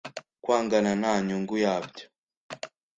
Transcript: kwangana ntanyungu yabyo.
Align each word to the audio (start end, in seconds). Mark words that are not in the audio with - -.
kwangana 0.43 0.91
ntanyungu 1.01 1.53
yabyo. 1.63 2.05